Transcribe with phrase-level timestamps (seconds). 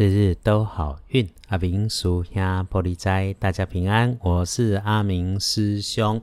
[0.00, 4.16] 日日都好运，阿明叔兄玻璃斋，大家平安。
[4.22, 6.22] 我是阿明师兄。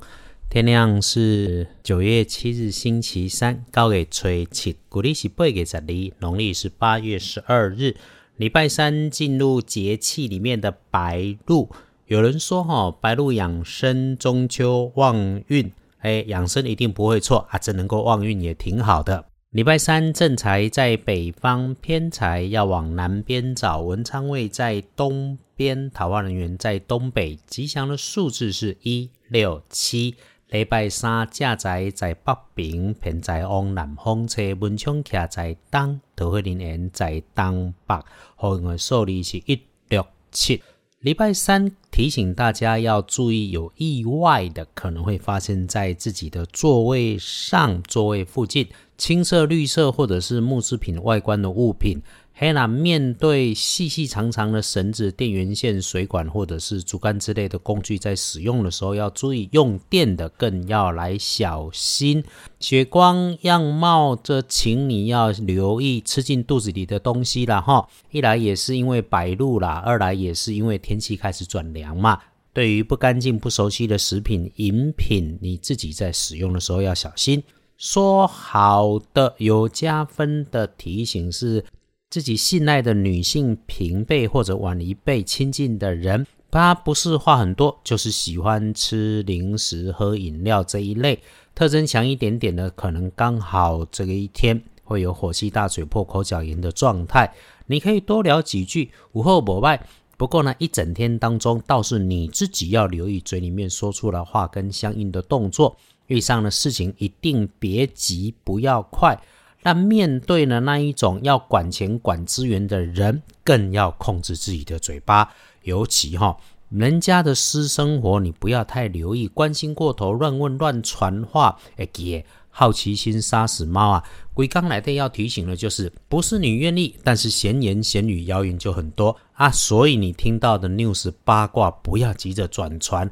[0.50, 5.84] 天亮是九月七日，星期三，高给吹七，古历是八月十二，
[6.20, 7.98] 农历是八月十二日，
[8.38, 11.70] 礼拜三进入节气里面的白露。
[12.07, 15.70] 有人说哈，白露养生，中秋旺运。
[16.00, 19.26] 哎，养生一定不会错啊，这能够旺运也挺好的。
[19.56, 23.80] 礼拜三正财在北方，偏财要往南边找。
[23.80, 27.40] 文昌位在东边，桃花人员在东北。
[27.48, 30.16] 吉祥的数字是一六七。
[30.49, 34.54] 礼拜三正财在北边，偏财往南方车。
[34.55, 37.96] 文昌徛在东，桃花人员在东北。
[38.35, 40.62] 好运的数字是一六七。
[40.99, 48.68] 礼拜三提醒大家要注意，有意外的可能会发生在自己的座位上、座位附近。
[48.98, 52.02] 青色、绿色或者是木制品外观的物品，
[52.38, 62.21] 黑啦，面对细细长长的绳子、电源线、水管或者是竹竿之类的工具，在使用的时候要注意，用电的更要来小心。
[62.60, 67.88] 血光样貌，这请你要留意吃进肚子里的东西了哈。
[68.12, 72.19] 一来也是因为白露啦，二来也是因为天气开始转凉嘛。
[72.51, 77.41] 对于不干净、不熟悉的食品、饮品，你自己在使用的时候要小心。
[77.78, 81.62] 说好的有加分的提醒是
[82.09, 91.19] 自己信赖的女性平辈或者晚一辈亲近的人，他不是话很多，就是喜欢吃零食、喝饮料这一类，
[91.53, 97.33] 特征强一点点的，可能刚好这个一天会有火气大、嘴破、口角炎的状态。
[97.67, 99.85] 你可以多聊几句，午后不外。
[100.17, 105.75] 不过呢，一整天当中倒是你自己要留意嘴里面说出来话跟相应的动作。
[106.07, 109.19] 遇上的事情一定别急，不要快。
[109.66, 115.34] 但面对呢那一种要管钱管资源的人，更要控制自己的嘴巴。
[115.63, 116.38] 尤其哈，
[116.69, 124.03] 人家的私生活你不要太留意，关心过头，乱问乱传话，哎给好奇心杀死猫啊！
[124.35, 129.50] 鬼刚来的要提醒的就是，不是你愿意，但是闲言闲语谣言就很多啊。
[129.50, 133.09] 所以你听到的 news 八卦，不要急着转传，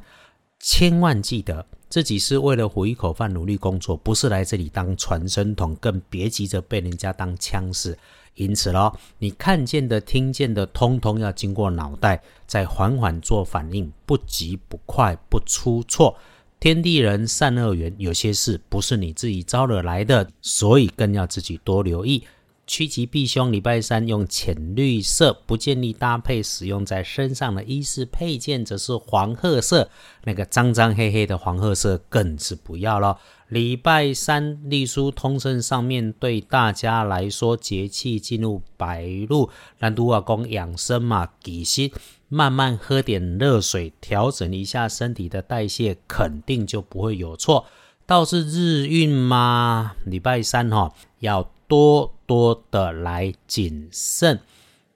[0.60, 1.66] 千万记得。
[1.94, 7.96] 自己是为了糊一口饭努力工作，不是来这里当传声筒，更别急着被人家当枪使。
[8.34, 16.16] 因此咯，你看见的、听见的，通通要经过脑袋，再缓缓做反应，不急不快，不出错。
[16.58, 22.24] 天地人善恶缘，有些事不是你自己招惹来的，所以更要自己多留意。
[22.66, 29.90] 趋吉避凶，礼拜三用浅绿色，不建议搭配使用在身上的衣饰配件，则是黄褐色，
[30.24, 33.18] 那个脏脏黑黑的黄褐色更是不要了。
[33.48, 41.92] 礼拜三隶书通胜上面对大家来说，节气进入白露，南都阿公养生嘛，底心
[42.28, 47.66] 慢慢喝点热水，调整一下身体的代谢，肯定就不会有错。
[48.06, 51.53] 倒是日运嘛，礼拜三哈要。
[51.66, 54.40] 多多的来谨慎，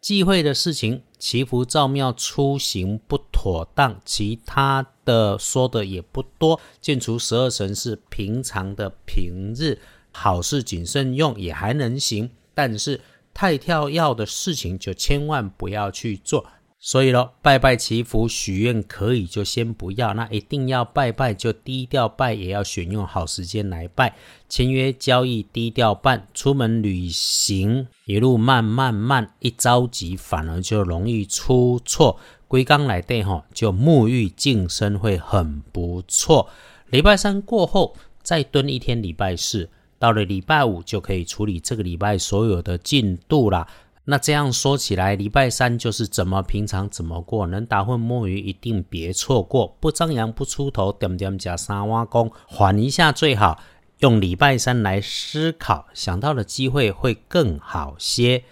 [0.01, 6.61] 忌讳的事情，祈福造庙出行不妥当，其他的说的也不多。
[6.81, 9.79] 建除十二神是平常的平日，
[10.13, 13.01] 好事谨慎用也还能行，但是
[13.33, 16.47] 太跳要的事情就千万不要去做。
[16.81, 24.15] 所以咯，拜拜祈福许愿可以就先不要，那一定要拜拜就低调拜，也要选用好时间来拜。
[24.49, 32.19] 签约交易低调办，出门旅行一路慢慢慢，一着急反而就容易出错。
[32.47, 36.49] 归刚来对吼，就沐浴净身会很不错。
[36.91, 39.69] 礼拜三过后再蹲一天，礼拜四
[39.99, 43.67] 到了礼拜五就可以处理这个礼拜所有的进度啦。
[44.11, 53.63] 那这样说起来，礼拜三就是怎么平常怎么过，能打混摸鱼一定别错过，不张扬不出头，点点加三挖工，缓一下最好。
[53.99, 58.45] 用礼拜三来思考，想到的机会会更好些。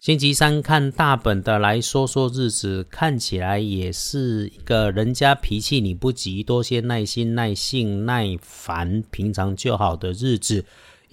[0.00, 10.64] 星期三看大本的来说说日子，看起来也是一个人家脾气你不急，多些耐心、耐性、耐烦，平常就好的日子。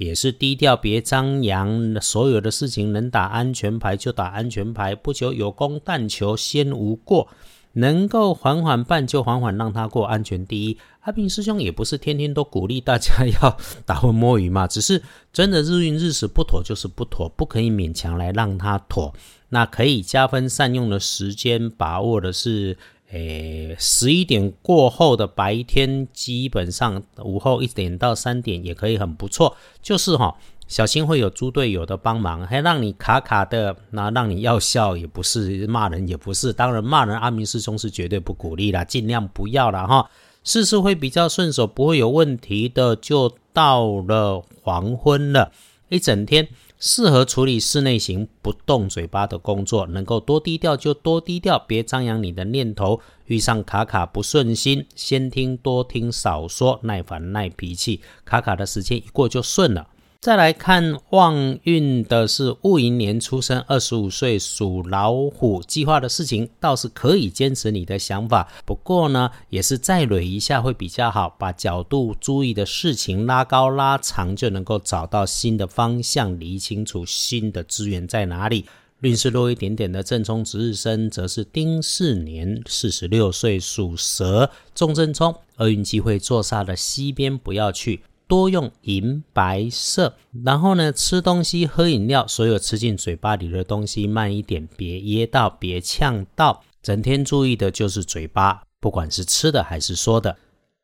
[0.02, 2.02] 也是低调，别张扬。
[2.02, 7.28] 所有的事情能打安全牌就打安全牌，不求有功，但求先无过。
[7.74, 10.78] 能够缓缓办就缓缓让他过，安全第一。
[11.02, 15.02] 阿平师兄也不是天天都鼓励大家要打混摸鱼嘛，只是
[15.32, 19.14] 真的日运日时不妥就是不妥，不可以勉强来让他妥。
[19.50, 22.78] 那可以加分善用的时间，把握的是。
[23.12, 29.56] 诶，十一点过后的白天，基本上午后一点到三点也可以很不错。
[29.82, 30.36] 就是哈，
[30.68, 36.54] 小心会有猪队友的帮忙，还让你卡卡的，那让你要笑也不是，骂人也不是。
[36.54, 40.10] 当然骂人，阿明师兄是绝对不鼓励啦，尽量不要了哈。
[40.44, 42.96] 事事会比较顺手，不会有问题的。
[42.96, 45.52] 就到了黄昏了，
[45.90, 46.48] 一整天
[46.84, 53.00] 适合处理室内型不动嘴巴的工作，能够多低调就多低调，别张扬你的念头。
[53.26, 59.88] 遇上卡卡不顺心，先听多听少说，耐烦耐脾气，卡卡的时间一过就顺了。
[60.22, 78.68] 再来看旺运的是戊寅年出生，二十五岁属老虎，计划的事情倒是可以坚持你的想法，不过呢，也是再捋一下会比较好，把角度注意的事情拉高拉长，就能够找到新的方向，理清楚新的资源在哪里。
[79.00, 88.04] 运势弱一点点的正冲值日生，则是丁巳年四十六岁属蛇，重正冲，厄运机会坐煞的西边不要去。
[88.32, 96.64] 多用银白色，然后呢，吃东西喝饮料，所有吃进嘴巴里的东西慢一点，别噎到，别呛到。
[96.82, 100.38] 整天注意的就是嘴巴，不管是吃的还是说的。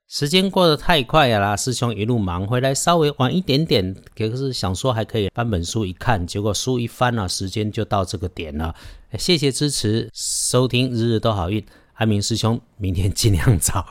[0.09, 8.75] 时间过得太快了啦，师兄一路忙回来，稍微晚一点点，可是想说还可以翻本书一看，结果书一翻了，时间就到这个点了。
[9.17, 13.85] 谢谢支持收听，日日都好运，安明师兄，明天尽量早。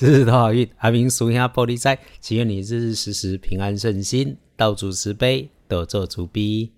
[0.00, 6.70] 日日都好运，阿明属下玻璃仔，祈愿你日日时时平安顺心，道主慈悲，得做主逼。